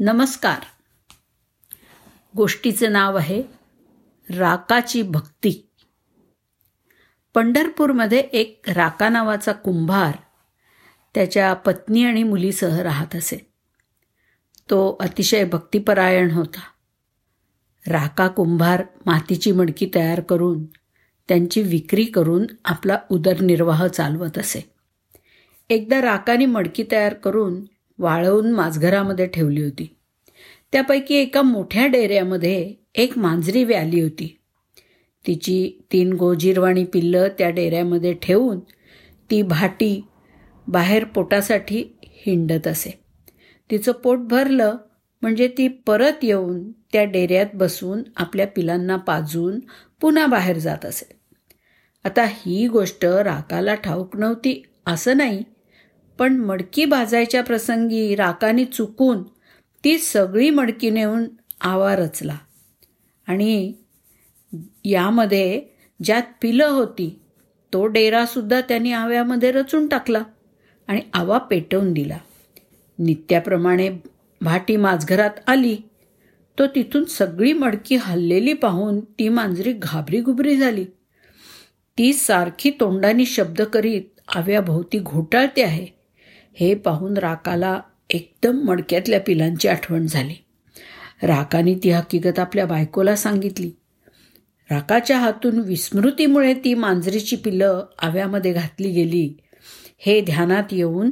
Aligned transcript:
नमस्कार. 0.00 0.60
गोष्टीचं 2.36 2.92
नाव 2.92 3.16
आहे 3.16 3.42
राकाची 4.36 5.02
भक्ती. 5.02 5.70
पंढरपूरमध्ये 7.34 8.18
एक 8.18 8.70
राका 8.70 9.08
नावाचा 9.08 9.52
कुंभार 9.52 10.16
त्याच्या 11.14 11.54
पत्नी 11.54 12.04
आणि 12.04 12.22
मुलीसह 12.22 12.82
राहत 12.82 13.16
असे. 13.16 13.36
तो 14.70 14.96
अतिशय 15.00 15.44
भक्तिपरायण 15.44 16.30
होता. 16.30 16.60
राका 17.86 18.28
कुंभार 18.28 18.84
मातीची 19.06 19.52
मडकी 19.52 19.90
तयार 19.94 20.20
करून 20.20 20.64
त्यांची 21.28 21.62
विक्री 21.62 22.04
करून 22.04 22.46
आपला 22.64 22.98
उदरनिर्वाह 23.10 23.86
चालवत 23.86 24.38
असे. 24.38 24.74
एकदा 25.70 26.00
राकाने 26.00 26.46
मडकी 26.46 26.84
तयार 26.92 27.14
करून 27.14 27.64
वाळवून 27.98 28.52
माझघरामध्ये 28.52 29.26
ठेवली 29.26 29.62
होती. 29.62 29.96
त्यापैकी 30.72 31.14
एका 31.14 31.42
मोठ्या 31.42 31.86
डेऱ्यामध्ये 31.86 32.74
एक 32.94 33.18
मांजरी 33.18 33.64
व्याली 33.64 34.00
होती. 34.00 34.38
तिची 35.26 35.80
तीन 35.92 36.12
गोजीरवाणी 36.12 36.84
पिल्लं 36.84 37.28
त्या 37.38 37.50
डेऱ्यामध्ये 37.50 38.12
ठेवून 38.12 38.60
ती 39.30 39.42
भाटी 39.42 40.00
बाहेर 40.66 41.04
पोटासाठी 41.04 41.84
हिंडत 42.02 42.66
असे. 42.66 43.00
तिचं 43.70 43.92
पोट 43.92 44.18
भरलं 44.18 44.76
म्हणजे 45.22 45.48
ती 45.48 45.68
परत 45.68 46.24
येऊन 46.24 46.72
त्या 46.72 47.04
डेऱ्यात 47.04 47.46
बसून 47.54 48.02
आपल्या 48.16 48.46
पिलांना 48.46 48.96
पाजून 48.96 49.60
पुन्हा 50.00 50.26
बाहेर 50.26 50.58
जात 50.58 50.84
असे. 50.84 51.18
आता 52.04 52.24
ही 52.28 52.68
गोष्ट 52.68 53.04
राकाला 53.04 53.74
ठाऊक 53.74 54.16
नव्हती 54.16 54.62
असं 54.86 55.16
नाही 55.16 55.42
पण 56.18 56.36
मडकी 56.36 56.84
भाजायच्या 56.84 57.42
प्रसंगी 57.42 58.14
राकाने 58.14 58.64
चुकून 58.64 59.22
ती 59.84 59.98
सगळी 59.98 60.50
मडकी 60.50 60.90
नेऊन 60.90 61.24
आवा 61.60 61.96
रचला. 61.96 62.36
आणि 63.26 63.72
यामध्ये 64.84 65.62
ज्यात 66.04 66.22
पिलं 66.42 66.66
होती 66.66 67.20
तो 67.72 67.86
डेरासुद्धा 67.86 68.60
त्यांनी 68.60 68.92
आव्यामध्ये 68.92 69.52
रचून 69.52 69.86
टाकला 69.86 70.22
आणि 70.88 71.00
आवा 71.14 71.38
पेटवून 71.38 71.92
दिला. 71.92 72.18
नित्याप्रमाणे 72.98 73.88
भाटी 74.40 74.76
माझघरात 74.76 75.30
आली 75.46 75.76
तो 76.58 76.66
तिथून 76.66 77.04
सगळी 77.04 77.52
मडकी 77.52 77.96
हल्लेली 77.96 78.52
पाहून 78.52 79.00
ती 79.00 79.28
मांजरी 79.28 79.72
घाबरी 79.72 80.20
घुबरी 80.20 80.56
झाली. 80.56 80.84
ती 81.98 82.12
सारखी 82.12 82.70
तोंडानी 82.70 83.26
शब्द 83.26 83.62
करीत 83.62 84.02
आव्याभोवती 84.28 84.98
घोटाळते 84.98 85.62
आहे. 85.62 85.97
हे 86.60 86.74
पाहून 86.74 87.16
राकाला 87.16 87.80
एकदम 88.10 88.58
मडक्यातल्या 88.58 89.20
पिलांची 89.20 89.68
आठवण 89.68 90.06
झाली. 90.06 90.34
राकाने 91.22 91.74
ती 91.74 91.90
हकीकत 91.90 92.38
आपल्या 92.38 92.66
बायकोला 92.66 93.16
सांगितली. 93.16 93.70
राकाच्या 94.70 95.18
हातून 95.18 95.58
विस्मृतीमुळे 95.58 96.54
ती 96.54 96.74
मांजरीची 96.74 97.36
पिलं 97.36 97.86
आव्यामध्ये 97.98 98.52
घातली 98.52 98.90
गेली. 98.90 99.38
हे 99.98 100.20
ध्यानात 100.20 100.62
येऊन 100.72 101.10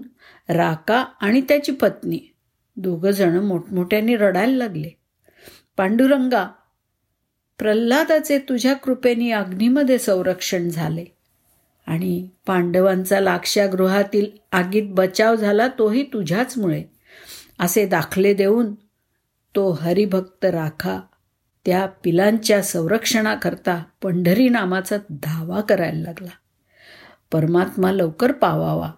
राका 0.48 1.04
आणि 1.20 1.40
त्याची 1.40 1.72
पत्नी 1.72 2.34
दोघंजणं 2.76 3.42
मोठमोठ्याने 3.42 4.16
रडायला 4.16 4.56
लागले. 4.56 4.88
पांडुरंगा 5.76 6.46
प्रल्हादाचे 7.58 8.38
तुझ्या 8.38 8.74
कृपेने 8.74 9.30
अग्नीमध्ये 9.30 9.98
संरक्षण 9.98 10.68
झाले. 10.68 11.15
आणि 11.86 12.28
पांडवांचा 12.46 13.20
लाक्षागृहातील 13.20 14.26
आगीत 14.52 14.82
बचाव 14.86 15.36
झाला 15.36 15.68
तोही 15.68 16.02
तुझ्याचमुळे. 16.02 16.84
असे 17.58 17.86
दाखले 17.86 18.34
देऊन 18.34 18.74
तो 19.54 19.70
हरिभक्त 19.70 20.44
राखा 20.44 21.00
त्या 21.66 21.86
पिलांच्या 21.86 22.62
संरक्षणाकरता 22.62 23.82
पंढरी 24.02 24.48
नामाचा 24.48 24.96
धावा 25.10 25.60
करायला 25.60 26.00
लागला. 26.00 26.30
परमात्मा 27.32 27.92
लवकर 27.92 28.32
पावावा. 28.32 28.92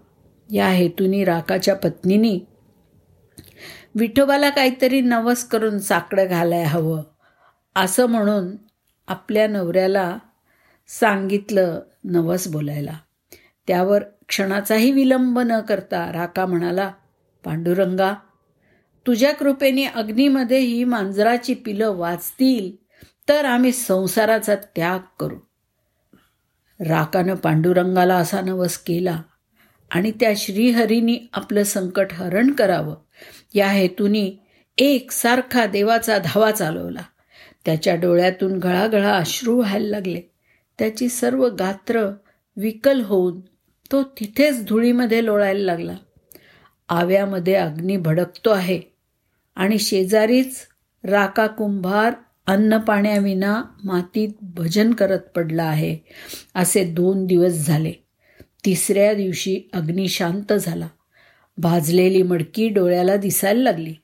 या 0.52 0.68
हेतूनी 0.68 1.24
राकाच्या 1.24 1.74
पत्नीनी 1.74 2.40
विठोबाला 3.94 4.50
काहीतरी 4.50 5.00
नवस 5.00 5.44
करून 5.44 5.78
साकडं 5.78 6.26
घालाय 6.26 6.62
हवं 6.62 7.02
असं 7.76 8.06
म्हणून 8.06 8.56
आपल्या 9.08 9.46
नवऱ्याला 9.48 10.18
सांगितलं 10.88 11.80
नवस 12.04 12.48
बोलायला. 12.48 12.98
त्यावर 13.66 14.02
क्षणाचाही 14.28 14.92
विलंब 14.92 15.38
न 15.38 15.60
करता 15.60 16.12
राका 16.12 16.46
म्हणाला 16.46 16.92
पांडुरंगा 17.44 18.14
तुझ्या 19.06 19.34
कृपेने 19.34 19.84
अग्नीमध्ये 19.84 20.58
ही 20.58 20.84
मांजराची 20.84 21.54
पिलं 21.54 21.90
वाचतील 21.90 22.84
तर 23.28 23.44
आम्ही 23.44 23.72
संसाराचा 23.72 24.54
त्याग 24.54 24.98
करू. 25.20 25.36
राकानं 26.80 27.34
पांडुरंगाला 27.34 28.16
असा 28.16 28.40
नवस 28.40 28.78
केला 28.78 29.22
आणि 29.90 30.10
त्या 30.10 30.32
श्रीहरीनी 30.36 31.18
आपलं 31.32 31.62
संकट 31.62 32.12
हरण 32.12 32.52
करावं. 32.52 32.96
या 33.54 33.68
हेतूनी 33.68 34.36
एकसारखा 34.78 35.66
देवाचा 35.66 36.18
धावा 36.18 36.50
चालवला. 36.50 37.02
त्याच्या 37.64 37.94
डोळ्यातून 37.94 38.58
गळागळा 38.58 39.16
अश्रू 39.16 39.56
व्हायला 39.56 39.88
लागले. 39.88 40.37
त्याची 40.78 41.08
सर्व 41.08 41.48
गात्र 41.48 42.10
विकल 42.56 43.00
होऊन 43.00 43.40
तो 43.92 44.02
तिथेच 44.02 44.64
धुळीमध्ये 44.64 45.24
लोळायला 45.24 45.64
लागला. 45.64 45.96
आव्यामध्ये 46.88 47.54
अग्नी 47.54 47.96
भडकतो 47.96 48.50
आहे 48.50 48.80
आणि 49.56 49.78
शेजारीच 49.78 50.56
राका 51.04 51.46
कुंभार 51.46 52.12
अन्न 52.46 52.78
पाण्याविना 52.78 53.62
मातीत 53.84 54.28
भजन 54.42 54.92
करत 54.92 55.18
पडला 55.18 55.64
आहे. 55.64 55.98
असे 56.54 56.84
दोन 56.84 57.26
दिवस 57.26 57.52
झाले. 57.52 57.92
तिसऱ्या 58.64 59.14
दिवशी 59.14 59.60
अग्नी 59.72 60.08
शांत 60.08 60.52
झाला. 60.52 60.88
भाजलेली 61.58 62.22
मडकी 62.22 62.68
डोळ्याला 62.68 63.16
दिसायला 63.16 63.62
लागली. 63.62 63.94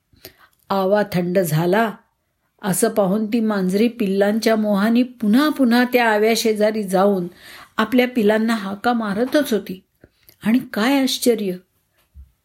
आवा 0.70 1.02
थंड 1.12 1.38
झाला 1.38 1.92
असं 2.64 2.88
पाहून 2.88 3.26
ती 3.26 3.40
मांजरी 3.40 3.88
पिल्लांच्या 3.88 4.56
मोहानी 4.56 5.02
पुन्हा 5.02 5.48
पुन्हा 5.48 5.84
त्या 5.84 6.08
आव्या 6.08 6.32
शेजारी 6.36 6.82
जाऊन 6.82 7.26
आपल्या 7.76 8.06
पिलांना 8.08 8.54
हाका 8.54 8.92
मारतच 8.92 9.52
होती. 9.52 9.80
आणि 10.42 10.58
काय 10.72 10.98
आश्चर्य! 11.02 11.56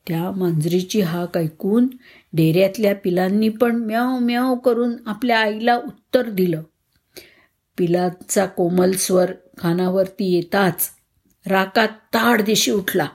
त्या 0.08 0.32
मांजरीची 0.32 1.02
हाक 1.02 1.38
ऐकून 1.38 1.88
डेऱ्यातल्या 2.34 2.96
पिलांनी 2.96 3.50
पण 3.50 3.76
म्याव 3.76 4.18
म्याव 4.20 4.56
करून 4.56 4.96
आपल्या 5.06 5.40
आईला 5.40 5.76
उत्तर 5.78 6.30
दिलं. 6.30 6.62
पिलांचा 7.78 8.46
कोमल 8.46 8.92
स्वर 8.92 9.32
कानावरती 9.62 10.34
येताच 10.36 10.90
राकात 11.46 11.88
ताड 12.14 12.42
दिशी 12.42 12.72
उठला 12.72 13.08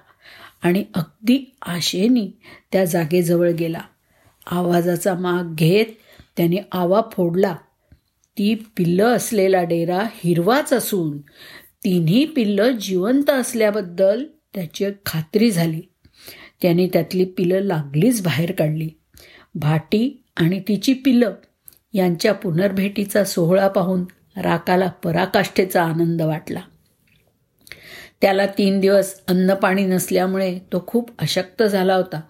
आणि 0.62 0.84
अगदी 0.94 1.44
आशेनी 1.62 2.30
त्या 2.72 2.84
जागेजवळ 2.84 3.50
गेला. 3.50 3.80
आवाजाचा 4.46 5.14
माग 5.14 5.54
घेत 5.54 5.86
त्याने 6.36 6.56
आवा 6.72 7.02
फोडला. 7.12 7.56
ती 8.38 8.54
पिल्लं 8.54 9.16
असलेला 9.16 9.62
डेरा 9.62 10.02
हिरवाच 10.14 10.72
असून 10.72 11.18
तिन्ही 11.84 12.24
पिल्लं 12.24 12.70
जिवंत 12.70 13.30
असल्याबद्दल 13.30 14.24
त्याची 14.54 14.86
खात्री 15.06 15.50
झाली. 15.50 15.80
त्याने 16.62 16.88
त्यातली 16.92 17.24
पिलं 17.24 17.60
लागलीच 17.60 18.22
बाहेर 18.22 18.52
काढली. 18.52 18.88
भाटी 19.54 20.22
आणि 20.36 20.60
तिची 20.60 20.92
पिलं 20.92 21.34
यांच्या 21.92 22.34
पुनर्भेटीचा 22.34 23.24
सोहळा 23.24 23.68
पाहून 23.68 24.04
राकाला 24.36 24.88
पराकाष्ठेचा 24.88 25.84
आनंद 25.84 26.22
वाटला. 26.22 26.60
त्याला 28.20 28.46
तीन 28.46 28.80
दिवस 28.80 29.20
अन्नपाणी 29.28 29.84
नसल्यामुळे 29.84 30.58
तो 30.58 30.84
खूप 30.86 31.10
अशक्त 31.18 31.62
झाला 31.62 31.94
होता. 31.94 32.20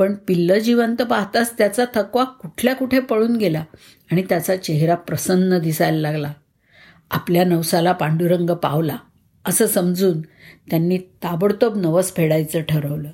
पण 0.00 0.14
पिल्लं 0.14 0.58
जिवंत 0.58 1.02
पाहताच 1.02 1.58
त्याचा 1.58 1.84
थकवा 1.94 2.24
कुठल्या 2.24 2.74
कुठे 2.74 3.00
पळून 3.00 3.36
गेला 3.36 3.64
आणि 4.12 4.22
त्याचा 4.28 4.56
चेहरा 4.56 4.94
प्रसन्न 4.94 5.58
दिसायला 5.58 5.98
लागला. 5.98 6.32
आपल्या 7.10 7.44
नवसाला 7.44 7.92
पांडुरंग 7.92 8.50
पावला 8.50 8.96
असं 9.44 9.66
समजून 9.66 10.20
त्यांनी 10.70 10.98
ताबडतोब 10.98 11.76
नवस 11.76 12.14
फेडायचं 12.16 12.60
ठरवलं. 12.62 13.10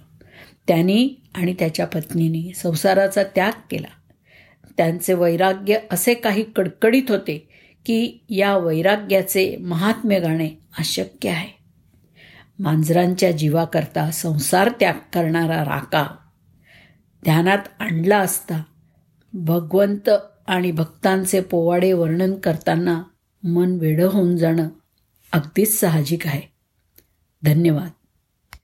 त्यांनी 0.68 1.22
आणि 1.34 1.54
त्याच्या 1.58 1.86
पत्नीने 1.86 2.52
संसाराचा 2.54 3.22
त्याग 3.22 3.52
केला. 3.70 3.88
त्यांचे 4.76 5.14
वैराग्य 5.14 5.78
असे 5.90 6.14
काही 6.14 6.42
कडकडीत 6.56 7.10
होते 7.10 7.48
की 7.86 8.24
या 8.28 8.56
वैराग्याचे 8.56 9.56
महात्म्य 9.56 10.20
गाणे 10.20 10.48
अशक्य 10.78 11.30
आहे. 11.30 11.58
मांजरांच्या 12.58 13.30
जीवाकरता 13.30 14.10
संसार 14.10 14.70
त्याग 14.80 14.94
करणारा 15.12 15.64
राका 15.64 16.06
ध्यानात 17.26 17.58
आणला 17.78 18.18
असता 18.18 18.62
भगवंत 19.32 20.10
आणि 20.46 20.72
भक्तांचे 20.72 21.40
पोवाडे 21.40 21.92
वर्णन 21.92 22.34
करताना 22.34 23.02
मन 23.42 23.78
वेडं 23.80 24.08
होऊन 24.08 24.36
जाणं 24.36 24.68
अगदीच 25.32 25.80
साहजिक 25.80 26.26
आहे. 26.26 26.40
धन्यवाद. 27.42 28.05